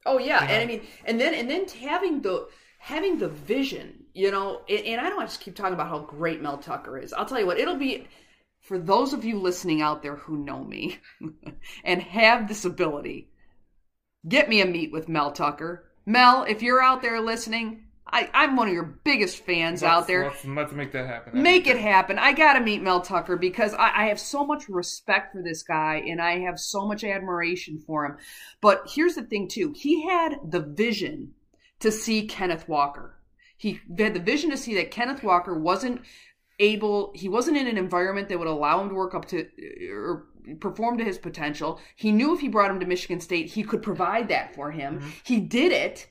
Oh, 0.06 0.18
yeah. 0.18 0.42
You 0.42 0.48
know? 0.48 0.54
And 0.54 0.64
I 0.64 0.66
mean, 0.66 0.82
and 1.06 1.20
then, 1.20 1.34
and 1.34 1.50
then 1.50 1.68
having 1.68 2.22
the, 2.22 2.48
having 2.80 3.18
the 3.18 3.30
vision, 3.30 4.06
you 4.14 4.32
know, 4.32 4.62
and, 4.70 4.86
and 4.86 5.02
I 5.02 5.10
don't 5.10 5.18
want 5.18 5.30
to 5.30 5.40
keep 5.40 5.56
talking 5.56 5.74
about 5.74 5.90
how 5.90 6.00
great 6.00 6.42
Mel 6.42 6.58
Tucker 6.58 6.98
is. 6.98 7.14
I'll 7.14 7.26
tell 7.26 7.40
you 7.40 7.46
what, 7.46 7.60
it'll 7.60 7.76
be, 7.76 8.08
for 8.62 8.78
those 8.78 9.14
of 9.14 9.26
you 9.26 9.40
listening 9.40 9.82
out 9.82 10.02
there 10.02 10.16
who 10.16 10.38
know 10.38 10.64
me 10.64 11.00
and 11.84 12.02
have 12.02 12.48
this 12.48 12.66
ability, 12.66 13.30
get 14.28 14.50
me 14.50 14.62
a 14.62 14.66
meet 14.66 14.92
with 14.92 15.10
Mel 15.10 15.32
Tucker. 15.32 15.90
Mel, 16.06 16.44
if 16.44 16.62
you're 16.62 16.82
out 16.82 17.02
there 17.02 17.20
listening, 17.20 17.84
I, 18.10 18.30
I'm 18.34 18.56
one 18.56 18.68
of 18.68 18.74
your 18.74 19.00
biggest 19.04 19.46
fans 19.46 19.82
let's, 19.82 19.92
out 19.92 20.08
there. 20.08 20.26
Let's, 20.26 20.46
let's 20.46 20.74
make 20.74 20.92
that 20.94 21.08
happen. 21.08 21.42
Make 21.42 21.68
it 21.68 21.78
happen. 21.78 22.18
I 22.18 22.34
got 22.34 22.54
to 22.54 22.62
meet 22.62 22.82
Mel 22.82 23.02
Tucker 23.02 23.36
because 23.36 23.74
I, 23.74 24.04
I, 24.04 24.06
have 24.08 24.20
so 24.20 24.46
much 24.46 24.70
respect 24.70 25.34
for 25.34 25.42
this 25.42 25.64
guy 25.64 26.04
and 26.08 26.22
I 26.22 26.40
have 26.40 26.60
so 26.60 26.88
much 26.88 27.04
admiration 27.04 27.80
for 27.80 28.06
him. 28.06 28.18
But 28.62 28.84
here's 28.94 29.16
the 29.16 29.24
thing, 29.24 29.48
too. 29.48 29.74
He 29.76 30.08
had 30.08 30.40
the 30.48 30.62
vision 30.62 31.34
to 31.80 31.92
see 31.92 32.28
Kenneth 32.28 32.68
Walker. 32.68 33.20
He 33.58 33.82
had 33.98 34.14
the 34.14 34.20
vision 34.20 34.52
to 34.52 34.58
see 34.58 34.76
that 34.76 34.92
Kenneth 34.92 35.24
Walker 35.24 35.58
wasn't 35.58 36.02
able, 36.60 37.12
he 37.16 37.30
wasn't 37.30 37.58
in 37.58 37.68
an 37.68 37.78
environment 37.78 38.30
that 38.30 38.40
would 38.40 38.48
allow 38.48 38.82
him 38.82 38.90
to 38.90 38.96
work 38.96 39.16
up 39.16 39.26
to 39.26 39.48
or 39.92 40.28
perform 40.60 40.98
to 40.98 41.04
his 41.04 41.18
potential. 41.18 41.80
He 41.96 42.12
knew 42.12 42.34
if 42.34 42.40
he 42.40 42.48
brought 42.48 42.72
him 42.72 42.80
to 42.80 42.86
Michigan 42.86 43.20
State, 43.20 43.48
he 43.48 43.64
could 43.64 43.82
provide 43.82 44.30
that 44.30 44.56
for 44.56 44.72
him. 44.72 45.00
Mm-hmm. 45.00 45.10
He 45.24 45.40
did 45.40 45.72
it 45.72 46.08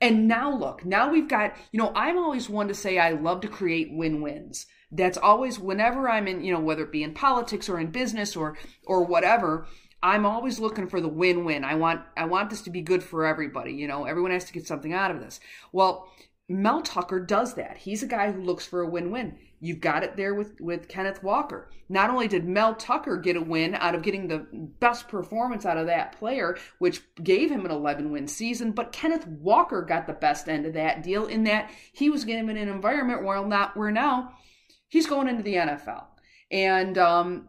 and 0.00 0.28
now 0.28 0.54
look, 0.54 0.84
now 0.84 1.10
we've 1.10 1.28
got, 1.28 1.54
you 1.72 1.78
know, 1.78 1.92
I'm 1.94 2.18
always 2.18 2.48
one 2.48 2.68
to 2.68 2.74
say 2.74 2.98
I 2.98 3.12
love 3.12 3.40
to 3.42 3.48
create 3.48 3.92
win-wins. 3.92 4.66
That's 4.92 5.18
always 5.18 5.58
whenever 5.58 6.08
I'm 6.08 6.28
in, 6.28 6.44
you 6.44 6.52
know, 6.52 6.60
whether 6.60 6.84
it 6.84 6.92
be 6.92 7.02
in 7.02 7.14
politics 7.14 7.68
or 7.68 7.78
in 7.80 7.90
business 7.90 8.36
or 8.36 8.56
or 8.84 9.04
whatever, 9.04 9.66
I'm 10.02 10.26
always 10.26 10.60
looking 10.60 10.88
for 10.88 11.00
the 11.00 11.08
win-win. 11.08 11.64
I 11.64 11.74
want 11.74 12.02
I 12.16 12.26
want 12.26 12.50
this 12.50 12.62
to 12.62 12.70
be 12.70 12.82
good 12.82 13.02
for 13.02 13.26
everybody, 13.26 13.72
you 13.72 13.88
know, 13.88 14.04
everyone 14.04 14.30
has 14.30 14.44
to 14.44 14.52
get 14.52 14.66
something 14.66 14.92
out 14.92 15.10
of 15.10 15.20
this. 15.20 15.40
Well, 15.72 16.12
Mel 16.48 16.80
Tucker 16.80 17.18
does 17.18 17.54
that. 17.54 17.76
He's 17.76 18.04
a 18.04 18.06
guy 18.06 18.30
who 18.30 18.40
looks 18.40 18.64
for 18.64 18.82
a 18.82 18.88
win-win. 18.88 19.36
You've 19.58 19.80
got 19.80 20.04
it 20.04 20.16
there 20.16 20.34
with, 20.34 20.60
with 20.60 20.86
Kenneth 20.86 21.22
Walker. 21.22 21.70
Not 21.88 22.08
only 22.08 22.28
did 22.28 22.46
Mel 22.46 22.74
Tucker 22.74 23.16
get 23.16 23.36
a 23.36 23.40
win 23.40 23.74
out 23.74 23.96
of 23.96 24.02
getting 24.02 24.28
the 24.28 24.46
best 24.78 25.08
performance 25.08 25.66
out 25.66 25.76
of 25.76 25.86
that 25.86 26.12
player, 26.12 26.56
which 26.78 27.02
gave 27.22 27.50
him 27.50 27.64
an 27.64 27.72
11 27.72 28.12
win 28.12 28.28
season, 28.28 28.70
but 28.70 28.92
Kenneth 28.92 29.26
Walker 29.26 29.82
got 29.82 30.06
the 30.06 30.12
best 30.12 30.48
end 30.48 30.66
of 30.66 30.74
that 30.74 31.02
deal 31.02 31.26
in 31.26 31.44
that 31.44 31.70
he 31.92 32.10
was 32.10 32.24
getting 32.24 32.48
in 32.48 32.56
an 32.56 32.68
environment 32.68 33.24
where 33.24 33.44
not 33.44 33.76
where 33.76 33.90
now 33.90 34.32
he's 34.88 35.06
going 35.06 35.28
into 35.28 35.42
the 35.42 35.54
NFL. 35.54 36.04
And 36.52 36.96
um, 36.96 37.48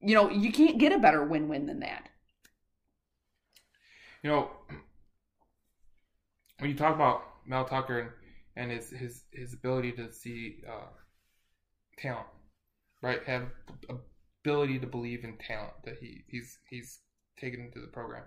you 0.00 0.14
know, 0.14 0.30
you 0.30 0.52
can't 0.52 0.78
get 0.78 0.92
a 0.92 0.98
better 0.98 1.24
win-win 1.24 1.66
than 1.66 1.80
that. 1.80 2.08
You 4.22 4.30
know, 4.30 4.50
when 6.58 6.70
you 6.70 6.76
talk 6.76 6.94
about 6.94 7.22
Mel 7.44 7.64
Tucker 7.64 8.14
and, 8.56 8.70
his 8.70 8.90
his 8.90 9.22
his 9.32 9.54
ability 9.54 9.92
to 9.92 10.12
see 10.12 10.62
uh, 10.68 10.88
talent, 11.98 12.26
right? 13.02 13.22
Have 13.24 13.44
ability 14.44 14.78
to 14.78 14.86
believe 14.86 15.24
in 15.24 15.36
talent 15.38 15.74
that 15.84 15.96
he 16.00 16.24
he's 16.28 16.58
he's 16.68 17.00
taken 17.38 17.60
into 17.60 17.80
the 17.80 17.88
program. 17.88 18.22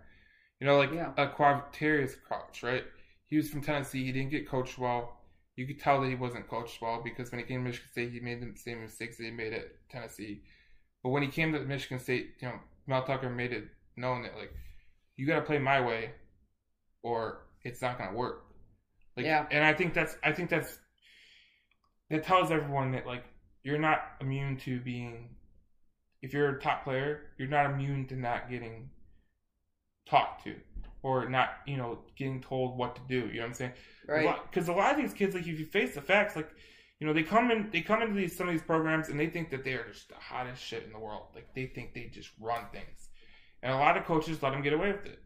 You 0.59 0.67
know, 0.67 0.77
like 0.77 0.91
yeah. 0.91 1.11
a 1.17 1.27
Quavaris 1.27 2.15
Crouch, 2.27 2.63
right? 2.63 2.83
He 3.27 3.37
was 3.37 3.49
from 3.49 3.61
Tennessee. 3.61 4.03
He 4.03 4.11
didn't 4.11 4.31
get 4.31 4.49
coached 4.49 4.77
well. 4.77 5.17
You 5.55 5.67
could 5.67 5.79
tell 5.79 6.01
that 6.01 6.07
he 6.07 6.15
wasn't 6.15 6.49
coached 6.49 6.81
well 6.81 7.01
because 7.03 7.31
when 7.31 7.39
he 7.39 7.45
came 7.45 7.61
to 7.61 7.69
Michigan 7.69 7.89
State, 7.91 8.11
he 8.11 8.19
made 8.19 8.41
the 8.41 8.57
same 8.57 8.81
mistakes 8.81 9.17
that 9.17 9.25
he 9.25 9.31
made 9.31 9.53
at 9.53 9.67
Tennessee. 9.89 10.41
But 11.03 11.09
when 11.09 11.23
he 11.23 11.29
came 11.29 11.53
to 11.53 11.59
Michigan 11.59 11.99
State, 11.99 12.35
you 12.41 12.47
know, 12.47 12.59
Mel 12.87 13.03
Tucker 13.03 13.29
made 13.29 13.53
it 13.53 13.65
known 13.95 14.23
that 14.23 14.35
like 14.37 14.51
you 15.15 15.27
got 15.27 15.35
to 15.35 15.41
play 15.41 15.59
my 15.59 15.81
way, 15.81 16.11
or 17.03 17.47
it's 17.63 17.81
not 17.81 17.97
going 17.97 18.09
to 18.09 18.15
work. 18.15 18.45
Like, 19.15 19.25
yeah. 19.25 19.45
And 19.51 19.63
I 19.63 19.73
think 19.73 19.93
that's 19.93 20.15
I 20.23 20.31
think 20.31 20.49
that's 20.49 20.77
that 22.09 22.23
tells 22.23 22.51
everyone 22.51 22.91
that 22.91 23.05
like 23.05 23.23
you're 23.63 23.79
not 23.79 23.99
immune 24.21 24.57
to 24.57 24.79
being 24.79 25.29
if 26.21 26.33
you're 26.33 26.49
a 26.49 26.59
top 26.59 26.83
player, 26.83 27.21
you're 27.37 27.47
not 27.47 27.65
immune 27.65 28.07
to 28.07 28.15
not 28.15 28.49
getting 28.49 28.89
talked 30.09 30.43
to 30.43 30.55
or 31.01 31.29
not, 31.29 31.49
you 31.65 31.77
know, 31.77 31.99
getting 32.17 32.41
told 32.41 32.77
what 32.77 32.95
to 32.95 33.01
do. 33.07 33.27
You 33.27 33.35
know 33.35 33.41
what 33.41 33.47
I'm 33.47 33.53
saying? 33.53 33.73
Right. 34.07 34.35
Because 34.49 34.67
a 34.67 34.73
lot 34.73 34.91
of 34.91 34.97
these 34.97 35.13
kids, 35.13 35.33
like 35.33 35.47
if 35.47 35.59
you 35.59 35.65
face 35.65 35.95
the 35.95 36.01
facts, 36.01 36.35
like 36.35 36.49
you 36.99 37.07
know, 37.07 37.13
they 37.13 37.23
come 37.23 37.49
in, 37.49 37.69
they 37.71 37.81
come 37.81 38.01
into 38.01 38.15
these 38.15 38.35
some 38.35 38.47
of 38.47 38.53
these 38.53 38.61
programs 38.61 39.07
and 39.07 39.19
they 39.19 39.27
think 39.27 39.49
that 39.51 39.63
they 39.63 39.73
are 39.73 39.87
just 39.87 40.09
the 40.09 40.15
hottest 40.15 40.61
shit 40.61 40.83
in 40.83 40.91
the 40.91 40.99
world. 40.99 41.27
Like 41.33 41.53
they 41.55 41.65
think 41.67 41.93
they 41.93 42.09
just 42.13 42.29
run 42.39 42.65
things, 42.73 43.09
and 43.63 43.71
a 43.71 43.77
lot 43.77 43.95
of 43.97 44.05
coaches 44.05 44.43
let 44.43 44.51
them 44.51 44.61
get 44.61 44.73
away 44.73 44.91
with 44.91 45.05
it. 45.05 45.19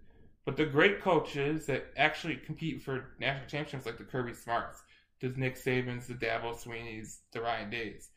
But 0.45 0.57
the 0.57 0.65
great 0.65 1.01
coaches 1.01 1.65
that 1.67 1.85
actually 1.95 2.35
compete 2.35 2.83
for 2.83 3.11
national 3.19 3.47
championships, 3.47 3.85
like 3.85 3.97
the 3.97 4.03
Kirby 4.03 4.33
Smarts, 4.33 4.81
the 5.21 5.29
Nick 5.29 5.55
Sabans, 5.55 6.07
the 6.07 6.15
Dabo 6.15 6.53
Sweeneys, 6.55 7.19
the 7.31 7.41
Ryan 7.41 7.69
Days, 7.69 8.09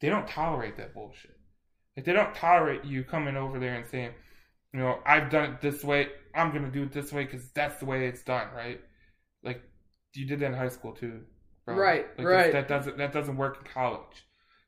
they 0.00 0.08
don't 0.08 0.28
tolerate 0.28 0.76
that 0.76 0.94
bullshit. 0.94 1.36
Like 1.96 2.06
they 2.06 2.12
don't 2.12 2.34
tolerate 2.34 2.84
you 2.84 3.02
coming 3.02 3.36
over 3.36 3.58
there 3.58 3.74
and 3.74 3.86
saying, 3.88 4.12
you 4.72 4.78
know, 4.78 5.00
I've 5.04 5.30
done 5.30 5.50
it 5.54 5.60
this 5.60 5.82
way. 5.82 6.08
I'm 6.34 6.52
gonna 6.52 6.70
do 6.70 6.84
it 6.84 6.92
this 6.92 7.12
way 7.12 7.24
because 7.24 7.50
that's 7.50 7.80
the 7.80 7.86
way 7.86 8.06
it's 8.06 8.22
done, 8.22 8.46
right? 8.54 8.80
Like 9.42 9.60
you 10.14 10.26
did 10.26 10.38
that 10.40 10.46
in 10.46 10.54
high 10.54 10.68
school 10.68 10.92
too, 10.92 11.22
bro. 11.64 11.74
Right, 11.74 12.06
Like, 12.16 12.26
right. 12.26 12.52
That 12.52 12.68
doesn't 12.68 12.98
that 12.98 13.12
doesn't 13.12 13.36
work 13.36 13.58
in 13.60 13.72
college. 13.72 14.24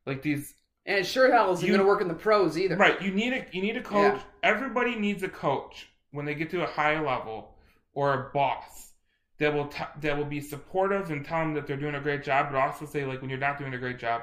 Like 0.07 0.23
these, 0.23 0.55
And 0.87 0.99
it 0.99 1.05
sure 1.07 1.31
hell 1.31 1.53
isn't 1.53 1.65
You- 1.69 1.77
to 1.77 1.85
work 1.85 2.01
in 2.01 2.09
the 2.09 2.15
pros 2.15 2.59
either. 2.59 2.77
right? 2.77 3.01
You 3.01 3.13
need 3.13 3.33
a 3.33 3.47
you 3.53 3.63
need 3.63 3.77
a 3.77 3.83
coach. 3.83 4.15
Yeah. 4.17 4.23
Everybody 4.51 4.97
needs 4.97 5.23
a 5.23 5.29
coach 5.29 5.87
when 6.13 6.25
they 6.27 6.35
get 6.35 6.51
to 6.51 6.63
a 6.63 6.67
high 6.67 7.01
level 7.01 7.55
or 7.95 8.13
a 8.15 8.31
boss 8.33 8.93
that 9.39 9.53
will 9.55 9.67
t- 9.69 9.85
that 10.01 10.17
will 10.17 10.25
be 10.25 10.41
supportive 10.41 11.11
and 11.11 11.25
tell 11.25 11.41
them 11.41 11.55
that 11.55 11.67
they're 11.67 11.77
doing 11.77 11.95
a 11.95 12.01
great 12.01 12.23
job, 12.23 12.49
but 12.53 12.59
also 12.59 12.85
say 12.87 13.05
like 13.05 13.21
when 13.21 13.31
you're 13.31 13.39
not 13.39 13.59
doing 13.59 13.75
a 13.75 13.79
great 13.79 13.99
job, 13.99 14.23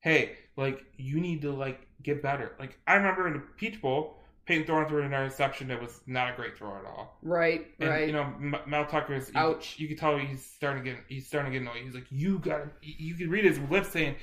hey, 0.00 0.36
like 0.56 0.84
you 0.96 1.20
need 1.20 1.42
to 1.42 1.52
like 1.52 1.86
get 2.02 2.22
better. 2.22 2.52
Like 2.58 2.78
I 2.86 2.94
remember 2.94 3.26
in 3.26 3.34
the 3.34 3.42
Peach 3.56 3.80
Bowl, 3.80 4.16
Payton 4.46 4.66
Thorne 4.66 4.88
threw 4.88 5.00
an 5.00 5.06
interception 5.06 5.68
that 5.68 5.80
was 5.80 6.00
not 6.06 6.32
a 6.32 6.36
great 6.36 6.56
throw 6.56 6.76
at 6.76 6.84
all. 6.84 7.18
Right, 7.22 7.66
And 7.80 7.88
right. 7.90 8.06
you 8.06 8.12
know, 8.12 8.22
M- 8.22 8.56
Mel 8.66 8.86
Tucker's. 8.86 9.28
You, 9.28 9.40
Ouch. 9.40 9.78
You 9.78 9.88
could 9.88 9.98
tell 9.98 10.16
he's 10.18 10.44
starting 10.44 10.84
to 10.84 10.90
get. 10.90 11.00
He's 11.08 11.26
starting 11.26 11.52
to 11.52 11.58
get 11.58 11.62
annoyed. 11.62 11.82
He's 11.84 11.94
like, 11.94 12.06
you 12.10 12.38
got. 12.38 12.58
to 12.58 12.70
You 12.82 13.14
could 13.14 13.28
read 13.28 13.44
his 13.44 13.58
lips 13.70 13.88
saying, 13.88 14.16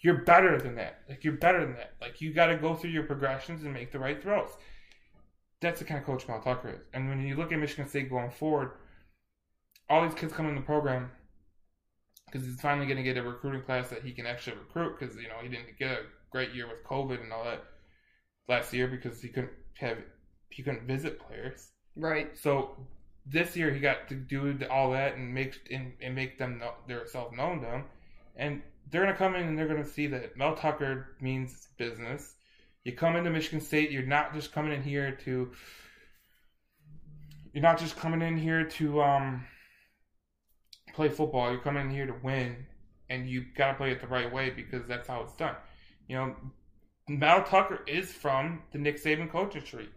"You're 0.00 0.22
better 0.24 0.58
than 0.58 0.76
that. 0.76 1.00
Like 1.08 1.24
you're 1.24 1.34
better 1.34 1.60
than 1.60 1.74
that. 1.76 1.92
Like 2.00 2.20
you 2.20 2.32
got 2.32 2.46
to 2.46 2.56
go 2.56 2.74
through 2.74 2.90
your 2.90 3.04
progressions 3.04 3.62
and 3.64 3.72
make 3.72 3.92
the 3.92 3.98
right 3.98 4.20
throws." 4.22 4.50
That's 5.60 5.80
the 5.80 5.84
kind 5.84 6.00
of 6.00 6.06
coach 6.06 6.26
Mel 6.26 6.40
Tucker 6.40 6.70
is. 6.70 6.80
And 6.94 7.08
when 7.08 7.26
you 7.26 7.36
look 7.36 7.52
at 7.52 7.58
Michigan 7.58 7.88
State 7.88 8.08
going 8.08 8.30
forward, 8.30 8.72
all 9.88 10.02
these 10.02 10.18
kids 10.18 10.32
come 10.32 10.48
in 10.48 10.54
the 10.54 10.60
program 10.60 11.10
because 12.26 12.46
he's 12.46 12.60
finally 12.60 12.86
going 12.86 12.96
to 12.96 13.02
get 13.02 13.16
a 13.16 13.22
recruiting 13.22 13.62
class 13.62 13.90
that 13.90 14.02
he 14.02 14.12
can 14.12 14.26
actually 14.26 14.56
recruit. 14.56 14.98
Because 14.98 15.16
you 15.16 15.28
know 15.28 15.36
he 15.42 15.48
didn't 15.48 15.78
get 15.78 15.90
a 15.90 16.02
great 16.30 16.54
year 16.54 16.66
with 16.66 16.84
COVID 16.84 17.22
and 17.22 17.32
all 17.32 17.44
that 17.44 17.64
last 18.48 18.72
year 18.72 18.88
because 18.88 19.20
he 19.20 19.28
couldn't 19.28 19.52
have 19.78 19.98
he 20.48 20.62
couldn't 20.62 20.86
visit 20.86 21.20
players. 21.20 21.70
right. 21.96 22.36
So 22.38 22.76
this 23.26 23.56
year 23.56 23.72
he 23.72 23.80
got 23.80 24.08
to 24.08 24.14
do 24.14 24.58
all 24.70 24.92
that 24.92 25.16
and 25.16 25.32
make 25.32 25.56
and, 25.70 25.92
and 26.00 26.14
make 26.14 26.38
them 26.38 26.58
know, 26.58 26.72
their 26.88 27.06
self 27.06 27.32
known 27.32 27.60
to 27.60 27.66
him, 27.66 27.84
and 28.36 28.62
they're 28.90 29.02
gonna 29.02 29.16
come 29.16 29.34
in 29.34 29.46
and 29.46 29.58
they're 29.58 29.68
gonna 29.68 29.84
see 29.84 30.06
that 30.08 30.36
Mel 30.36 30.56
Tucker 30.56 31.16
means 31.20 31.68
business. 31.78 32.34
You 32.84 32.92
come 32.92 33.16
into 33.16 33.30
Michigan 33.30 33.60
State, 33.60 33.90
you're 33.90 34.02
not 34.02 34.32
just 34.32 34.52
coming 34.52 34.72
in 34.72 34.82
here 34.82 35.12
to. 35.24 35.50
You're 37.52 37.62
not 37.62 37.78
just 37.78 37.96
coming 37.96 38.22
in 38.22 38.36
here 38.36 38.64
to 38.64 39.02
um, 39.02 39.44
play 40.94 41.08
football. 41.08 41.50
You're 41.50 41.60
coming 41.60 41.86
in 41.86 41.90
here 41.90 42.06
to 42.06 42.14
win, 42.22 42.66
and 43.08 43.28
you 43.28 43.44
gotta 43.56 43.74
play 43.74 43.90
it 43.90 44.00
the 44.00 44.06
right 44.06 44.32
way 44.32 44.50
because 44.50 44.86
that's 44.86 45.08
how 45.08 45.22
it's 45.22 45.34
done. 45.34 45.56
You 46.08 46.16
know, 46.16 46.36
Mel 47.08 47.42
Tucker 47.42 47.80
is 47.86 48.12
from 48.12 48.62
the 48.72 48.78
Nick 48.78 49.02
Saban 49.02 49.30
coaching 49.30 49.62
tree. 49.62 49.88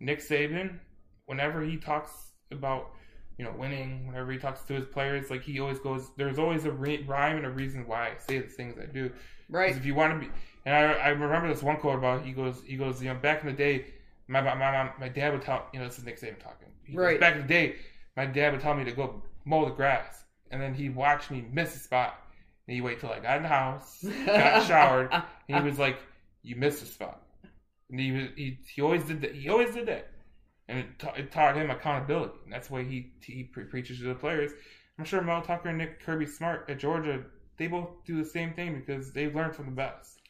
Nick 0.00 0.20
Saban, 0.20 0.78
whenever 1.26 1.62
he 1.62 1.76
talks 1.76 2.32
about 2.50 2.90
you 3.38 3.44
know 3.44 3.52
winning, 3.56 4.06
whenever 4.06 4.32
he 4.32 4.38
talks 4.38 4.62
to 4.62 4.74
his 4.74 4.86
players, 4.86 5.30
like 5.30 5.42
he 5.42 5.60
always 5.60 5.78
goes, 5.78 6.10
there's 6.16 6.38
always 6.38 6.64
a 6.64 6.72
re- 6.72 7.04
rhyme 7.06 7.36
and 7.36 7.46
a 7.46 7.50
reason 7.50 7.86
why 7.86 8.08
I 8.08 8.12
say 8.18 8.38
the 8.38 8.48
things 8.48 8.76
I 8.80 8.86
do. 8.86 9.10
Right. 9.48 9.76
If 9.76 9.84
you 9.84 9.94
want 9.94 10.14
to 10.14 10.26
be, 10.26 10.32
and 10.64 10.74
I, 10.74 10.92
I 10.92 11.08
remember 11.08 11.48
this 11.48 11.62
one 11.62 11.76
quote 11.76 11.98
about 11.98 12.24
he 12.24 12.32
goes 12.32 12.62
he 12.66 12.76
goes 12.76 13.02
you 13.02 13.08
know 13.08 13.14
back 13.18 13.42
in 13.42 13.46
the 13.46 13.52
day, 13.52 13.86
my 14.28 14.40
my 14.40 14.54
my, 14.54 14.90
my 14.98 15.08
dad 15.08 15.32
would 15.32 15.42
tell 15.42 15.66
you 15.72 15.78
know 15.78 15.86
this 15.86 15.98
is 15.98 16.04
Nick 16.04 16.20
Saban 16.20 16.38
talking. 16.38 16.68
He 16.84 16.92
goes, 16.94 17.04
Right. 17.04 17.20
Back 17.20 17.36
in 17.36 17.42
the 17.42 17.48
day, 17.48 17.76
my 18.16 18.26
dad 18.26 18.52
would 18.52 18.60
tell 18.60 18.74
me 18.74 18.84
to 18.84 18.92
go 18.92 19.22
mow 19.44 19.64
the 19.64 19.72
grass, 19.72 20.24
and 20.50 20.60
then 20.60 20.74
he'd 20.74 20.94
watch 20.94 21.30
me 21.30 21.44
miss 21.52 21.76
a 21.76 21.78
spot, 21.78 22.20
and 22.66 22.74
he'd 22.74 22.80
wait 22.80 23.00
till 23.00 23.10
I 23.10 23.20
got 23.20 23.36
in 23.36 23.42
the 23.42 23.48
house, 23.48 24.04
got 24.24 24.66
showered, 24.66 25.12
and 25.12 25.62
he 25.62 25.68
was 25.68 25.78
like, 25.78 25.98
"You 26.42 26.56
missed 26.56 26.82
a 26.82 26.86
spot." 26.86 27.22
And 27.90 28.00
he 28.00 28.10
was, 28.12 28.28
he 28.36 28.58
he 28.74 28.82
always 28.82 29.04
did 29.04 29.20
that. 29.20 29.34
He 29.34 29.48
always 29.48 29.74
did 29.74 29.86
that, 29.86 30.10
and 30.68 30.78
it, 30.80 30.98
ta- 30.98 31.14
it 31.16 31.30
taught 31.32 31.56
him 31.56 31.70
accountability. 31.70 32.34
And 32.44 32.52
that's 32.52 32.70
why 32.70 32.82
he 32.82 33.12
he 33.20 33.44
pre- 33.44 33.64
preaches 33.64 33.98
to 33.98 34.04
the 34.04 34.14
players. 34.14 34.52
I'm 34.98 35.04
sure 35.04 35.20
Mel 35.22 35.42
Tucker 35.42 35.68
and 35.68 35.78
Nick 35.78 36.02
Kirby 36.04 36.26
Smart 36.26 36.68
at 36.70 36.78
Georgia, 36.78 37.22
they 37.58 37.66
both 37.66 37.88
do 38.06 38.16
the 38.16 38.28
same 38.28 38.54
thing 38.54 38.74
because 38.78 39.12
they've 39.12 39.34
learned 39.34 39.54
from 39.54 39.66
the 39.66 39.72
best. 39.72 40.20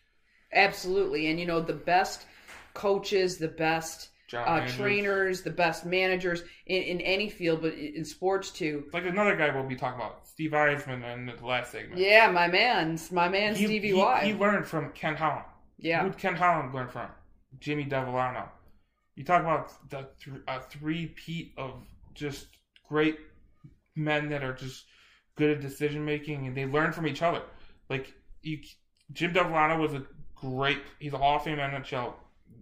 Absolutely. 0.52 1.28
And 1.28 1.38
you 1.38 1.46
know, 1.46 1.60
the 1.60 1.72
best 1.72 2.26
coaches, 2.74 3.38
the 3.38 3.48
best 3.48 4.08
uh, 4.34 4.66
trainers, 4.66 5.42
the 5.42 5.50
best 5.50 5.86
managers 5.86 6.42
in, 6.66 6.82
in 6.82 7.00
any 7.00 7.28
field, 7.28 7.62
but 7.62 7.74
in 7.74 8.04
sports 8.04 8.50
too. 8.50 8.84
Like 8.92 9.06
another 9.06 9.36
guy 9.36 9.54
we'll 9.54 9.68
be 9.68 9.76
talking 9.76 10.00
about, 10.00 10.26
Steve 10.26 10.50
Yzerman, 10.50 11.14
in 11.14 11.26
the 11.26 11.46
last 11.46 11.72
segment. 11.72 12.00
Yeah, 12.00 12.30
my 12.30 12.48
man, 12.48 12.98
my 13.12 13.28
man 13.28 13.54
he, 13.54 13.66
Stevie 13.66 13.88
he, 13.88 13.94
Y. 13.94 14.24
he 14.24 14.34
learned 14.34 14.66
from 14.66 14.90
Ken 14.92 15.14
Holland. 15.16 15.44
yeah, 15.78 16.02
Who'd 16.02 16.18
Ken 16.18 16.34
Holland 16.34 16.74
learn 16.74 16.88
from? 16.88 17.08
Jimmy 17.60 17.84
Devellano. 17.84 18.48
You 19.16 19.24
talk 19.24 19.40
about 19.40 19.72
the 19.90 20.08
th- 20.22 20.42
a 20.46 20.60
three-peat 20.60 21.54
of 21.56 21.74
just 22.14 22.46
great 22.88 23.18
men 23.94 24.28
that 24.28 24.44
are 24.44 24.52
just 24.52 24.84
good 25.36 25.50
at 25.50 25.60
decision 25.60 26.04
making, 26.04 26.46
and 26.46 26.56
they 26.56 26.66
learn 26.66 26.92
from 26.92 27.06
each 27.06 27.22
other. 27.22 27.42
Like 27.88 28.12
you, 28.42 28.58
Jim 29.12 29.32
Devellano 29.32 29.80
was 29.80 29.94
a 29.94 30.04
great. 30.34 30.82
He's 30.98 31.12
a 31.12 31.18
Hall 31.18 31.36
of 31.36 31.44
Fame 31.44 31.58
NHL 31.58 32.12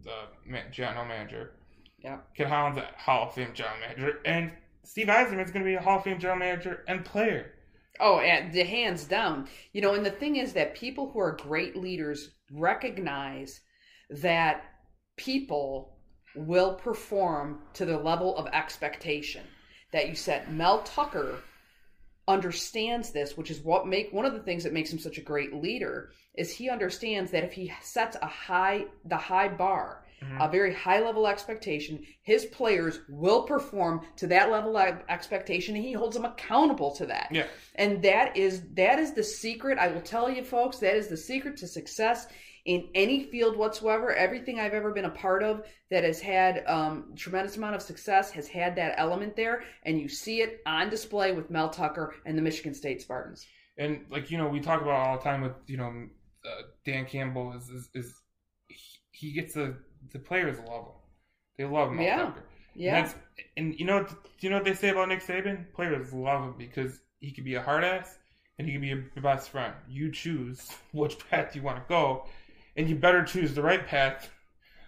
uh, 0.07 0.27
man, 0.47 0.67
general 0.71 1.05
manager. 1.05 1.53
Yeah. 1.99 2.19
Ken 2.37 2.49
Holland's 2.49 2.79
a 2.79 2.87
Hall 2.99 3.29
of 3.29 3.35
Fame 3.35 3.53
general 3.55 3.79
manager, 3.81 4.21
and 4.25 4.53
Steve 4.85 5.07
Yzerman's 5.07 5.51
going 5.51 5.65
to 5.65 5.69
be 5.71 5.75
a 5.75 5.81
Hall 5.81 5.99
of 5.99 6.05
Fame 6.05 6.19
general 6.19 6.39
manager 6.39 6.85
and 6.87 7.05
player. 7.05 7.53
Oh, 8.01 8.19
and 8.19 8.53
the 8.53 8.65
hands 8.65 9.05
down. 9.05 9.49
You 9.73 9.81
know, 9.81 9.95
and 9.95 10.05
the 10.05 10.11
thing 10.11 10.37
is 10.37 10.53
that 10.53 10.75
people 10.75 11.11
who 11.11 11.21
are 11.21 11.37
great 11.41 11.77
leaders 11.77 12.31
recognize 12.53 13.61
that 14.11 14.65
people 15.17 15.94
will 16.37 16.75
perform 16.75 17.61
to 17.75 17.85
the 17.85 17.97
level 17.99 18.37
of 18.37 18.47
expectation 18.53 19.45
that 19.93 20.09
you 20.09 20.15
set. 20.15 20.53
Mel 20.53 20.83
Tucker 20.83 21.41
understands 22.27 23.11
this, 23.11 23.37
which 23.37 23.51
is 23.51 23.61
what 23.61 23.87
make 23.87 24.13
one 24.13 24.25
of 24.25 24.33
the 24.33 24.41
things 24.41 24.65
that 24.65 24.73
makes 24.73 24.93
him 24.93 24.99
such 24.99 25.19
a 25.19 25.23
great 25.23 25.55
leader 25.55 26.11
is 26.35 26.51
he 26.51 26.71
understands 26.71 27.31
that 27.31 27.45
if 27.45 27.53
he 27.53 27.73
sets 27.83 28.17
a 28.23 28.27
high 28.27 28.85
the 29.05 29.17
high 29.17 29.49
bar, 29.49 30.05
Mhm. 30.23 30.49
a 30.49 30.51
very 30.51 30.73
high 30.73 31.01
level 31.01 31.27
expectation, 31.27 32.03
his 32.23 32.47
players 32.47 33.01
will 33.11 33.43
perform 33.43 34.07
to 34.17 34.27
that 34.29 34.51
level 34.51 34.77
of 34.77 35.03
expectation 35.11 35.77
and 35.77 35.85
he 35.85 35.93
holds 35.93 36.17
them 36.17 36.25
accountable 36.25 36.93
to 36.93 37.05
that. 37.07 37.29
Yeah. 37.31 37.47
And 37.75 38.03
that 38.03 38.37
is 38.37 38.63
that 38.75 38.99
is 38.99 39.13
the 39.13 39.23
secret. 39.25 39.79
I 39.79 39.89
will 39.89 40.01
tell 40.01 40.31
you 40.31 40.43
folks, 40.43 40.79
that 40.79 40.97
is 40.97 41.09
the 41.09 41.17
secret 41.19 41.59
to 41.59 41.69
success 41.69 42.27
in 42.65 42.89
any 42.95 43.25
field 43.25 43.57
whatsoever. 43.57 44.15
Everything 44.15 44.59
I've 44.59 44.73
ever 44.73 44.91
been 44.91 45.05
a 45.05 45.11
part 45.11 45.43
of 45.43 45.67
that 45.91 46.05
has 46.05 46.21
had 46.21 46.65
um, 46.67 47.13
tremendous 47.17 47.57
amount 47.57 47.75
of 47.75 47.83
success 47.83 48.31
has 48.31 48.49
had 48.49 48.77
that 48.77 48.95
element 48.97 49.37
there, 49.37 49.65
and 49.85 50.01
you 50.01 50.09
see 50.09 50.41
it 50.41 50.61
on 50.67 50.89
display 50.89 51.33
with 51.33 51.51
Mel 51.51 51.69
Tucker 51.69 52.15
and 52.25 52.37
the 52.37 52.43
Michigan 52.43 52.75
State 52.75 53.03
Spartans. 53.03 53.47
and 53.77 54.05
like 54.11 54.31
you 54.31 54.39
know 54.39 54.49
we 54.49 54.61
talk 54.61 54.81
about 54.81 54.95
all 54.95 55.17
the 55.19 55.25
time 55.25 55.43
with 55.43 55.53
you 55.67 55.77
know 55.77 56.09
uh, 56.47 56.63
Dan 56.85 57.07
Campbell 57.07 57.53
is 57.53 57.69
is, 57.69 57.89
is 57.95 58.15
he, 58.69 58.77
he 59.11 59.33
gets 59.33 59.55
the 59.55 59.77
the 60.13 60.19
players 60.19 60.59
love 60.59 60.87
him. 60.87 60.93
They 61.59 61.65
love 61.65 61.91
him. 61.91 62.01
Yeah. 62.01 62.27
And, 62.27 62.35
Yeah, 62.75 63.03
that's, 63.03 63.15
and 63.57 63.79
you 63.79 63.87
know 63.87 64.07
you 64.41 64.51
know 64.51 64.57
what 64.57 64.65
they 64.65 64.75
say 64.75 64.91
about 64.91 65.09
Nick 65.09 65.23
Saban? 65.23 65.73
Players 65.75 66.13
love 66.13 66.43
him 66.43 66.55
because 66.59 67.01
he 67.21 67.33
could 67.33 67.45
be 67.45 67.55
a 67.55 67.63
hard 67.63 67.85
ass 67.85 68.19
and 68.59 68.67
he 68.67 68.75
can 68.75 68.83
be 68.83 68.89
your 68.89 69.05
best 69.23 69.51
friend. 69.51 69.75
You 69.89 70.11
choose 70.11 70.71
which 70.93 71.19
path 71.31 71.55
you 71.57 71.63
want 71.63 71.79
to 71.79 71.85
go, 71.89 72.27
and 72.77 72.89
you 72.89 72.95
better 72.97 73.23
choose 73.25 73.55
the 73.55 73.63
right 73.63 73.87
path, 73.87 74.31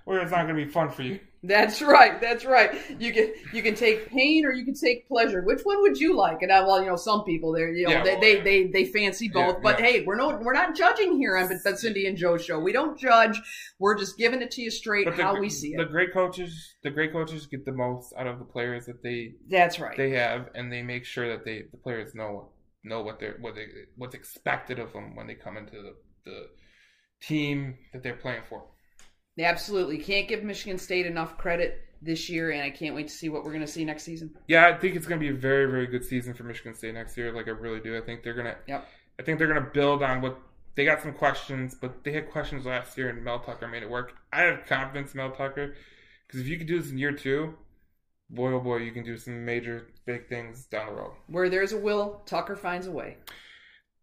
or 0.06 0.18
it's 0.18 0.30
not 0.30 0.44
going 0.46 0.56
to 0.56 0.64
be 0.64 0.70
fun 0.70 0.90
for 0.90 1.02
you. 1.02 1.20
that's 1.42 1.80
right. 1.80 2.20
That's 2.20 2.44
right. 2.44 2.74
You 2.98 3.12
can 3.12 3.32
you 3.52 3.62
can 3.62 3.74
take 3.76 4.08
pain 4.08 4.44
or 4.44 4.52
you 4.52 4.64
can 4.64 4.74
take 4.74 5.06
pleasure. 5.06 5.42
Which 5.42 5.60
one 5.62 5.80
would 5.82 5.96
you 5.98 6.16
like? 6.16 6.42
And 6.42 6.50
I, 6.50 6.60
well, 6.62 6.80
you 6.82 6.88
know, 6.88 6.96
some 6.96 7.22
people 7.24 7.52
they 7.52 7.60
you 7.60 7.84
know 7.84 7.90
Yeah, 7.92 8.02
they, 8.02 8.10
well, 8.12 8.20
they, 8.20 8.36
yeah. 8.38 8.42
they 8.42 8.66
they 8.68 8.84
fancy 8.86 9.26
Yeah, 9.32 9.52
both. 9.52 9.62
but 9.62 9.78
yeah. 9.78 9.86
hey, 9.86 10.04
we're 10.04 10.16
no 10.16 10.36
we're 10.42 10.52
not 10.54 10.74
judging 10.74 11.16
here 11.18 11.36
on 11.36 11.48
the 11.48 11.76
Cindy 11.76 12.06
and 12.08 12.16
Joe 12.16 12.36
show. 12.36 12.58
We 12.58 12.72
don't 12.72 12.98
judge. 12.98 13.40
We're 13.78 13.96
just 13.96 14.18
giving 14.18 14.42
it 14.42 14.50
to 14.52 14.62
you 14.62 14.70
straight 14.72 15.06
the, 15.06 15.22
how 15.22 15.38
we 15.38 15.48
see 15.48 15.74
it. 15.74 15.78
the 15.78 15.84
great 15.84 16.12
coaches, 16.12 16.74
the 16.82 16.90
great 16.90 17.12
coaches 17.12 17.46
get 17.46 17.64
the 17.64 17.72
most 17.72 18.12
out 18.18 18.26
of 18.26 18.38
the 18.40 18.44
players 18.44 18.86
that 18.86 19.02
they 19.04 19.34
That's 19.48 19.78
right. 19.78 19.96
they 19.96 20.10
have, 20.10 20.48
and 20.54 20.72
they 20.72 20.82
make 20.82 21.04
sure 21.04 21.28
that 21.28 21.44
they 21.44 21.64
the 21.70 21.76
players 21.78 22.12
know 22.14 22.50
know 22.82 23.02
what 23.02 23.20
they're 23.20 23.36
what 23.40 23.54
they 23.54 23.66
what's 23.96 24.14
expected 24.16 24.78
of 24.80 24.92
them 24.92 25.14
when 25.14 25.26
they 25.28 25.34
come 25.34 25.56
into 25.56 25.72
the, 25.76 25.94
the 26.24 26.46
team 27.20 27.76
that 27.92 28.02
they're 28.02 28.14
playing 28.14 28.42
for. 28.48 28.64
They 29.36 29.44
absolutely. 29.44 29.98
Can't 29.98 30.28
give 30.28 30.42
Michigan 30.42 30.78
State 30.78 31.06
enough 31.06 31.36
credit 31.36 31.82
this 32.02 32.28
year, 32.30 32.50
and 32.50 32.62
I 32.62 32.70
can't 32.70 32.94
wait 32.94 33.08
to 33.08 33.14
see 33.14 33.28
what 33.28 33.44
we're 33.44 33.52
going 33.52 33.64
to 33.64 33.70
see 33.70 33.84
next 33.84 34.04
season. 34.04 34.34
Yeah, 34.48 34.66
I 34.66 34.74
think 34.78 34.96
it's 34.96 35.06
going 35.06 35.20
to 35.20 35.24
be 35.24 35.34
a 35.34 35.38
very, 35.38 35.70
very 35.70 35.86
good 35.86 36.04
season 36.04 36.34
for 36.34 36.44
Michigan 36.44 36.74
State 36.74 36.94
next 36.94 37.16
year. 37.16 37.32
Like 37.32 37.48
I 37.48 37.50
really 37.50 37.80
do. 37.80 37.96
I 37.96 38.00
think 38.00 38.22
they're 38.22 38.34
gonna. 38.34 38.56
Yep. 38.66 38.88
I 39.18 39.22
think 39.22 39.38
they're 39.38 39.48
gonna 39.48 39.70
build 39.72 40.02
on 40.02 40.20
what 40.20 40.38
they 40.74 40.84
got 40.84 41.02
some 41.02 41.12
questions, 41.12 41.74
but 41.74 42.04
they 42.04 42.12
had 42.12 42.30
questions 42.30 42.66
last 42.66 42.96
year, 42.96 43.08
and 43.08 43.22
Mel 43.24 43.40
Tucker 43.40 43.66
made 43.66 43.82
it 43.82 43.90
work. 43.90 44.14
I 44.32 44.42
have 44.42 44.66
confidence 44.66 45.12
in 45.12 45.18
Mel 45.18 45.30
Tucker 45.30 45.74
because 46.26 46.40
if 46.40 46.48
you 46.48 46.58
can 46.58 46.66
do 46.66 46.80
this 46.80 46.90
in 46.90 46.98
year 46.98 47.12
two, 47.12 47.54
boy 48.30 48.52
oh 48.52 48.60
boy, 48.60 48.78
you 48.78 48.92
can 48.92 49.04
do 49.04 49.16
some 49.16 49.44
major 49.44 49.88
big 50.04 50.28
things 50.28 50.66
down 50.66 50.86
the 50.86 50.92
road. 50.92 51.12
Where 51.28 51.48
there's 51.48 51.72
a 51.72 51.78
will, 51.78 52.22
Tucker 52.26 52.56
finds 52.56 52.86
a 52.86 52.90
way. 52.90 53.16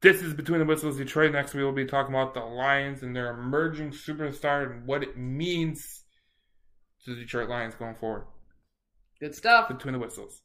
This 0.03 0.21
is 0.21 0.33
Between 0.33 0.59
the 0.59 0.65
Whistles 0.65 0.97
Detroit. 0.97 1.31
Next, 1.31 1.53
we 1.53 1.63
will 1.63 1.71
be 1.71 1.85
talking 1.85 2.13
about 2.13 2.33
the 2.33 2.41
Lions 2.41 3.03
and 3.03 3.15
their 3.15 3.31
emerging 3.31 3.91
superstar 3.91 4.69
and 4.69 4.85
what 4.85 5.01
it 5.01 5.17
means 5.17 6.03
to 7.05 7.15
the 7.15 7.21
Detroit 7.21 7.47
Lions 7.47 7.73
going 7.75 7.95
forward. 7.95 8.25
Good 9.21 9.33
stuff. 9.33 9.69
Between 9.69 9.93
the 9.93 9.99
Whistles. 9.99 10.43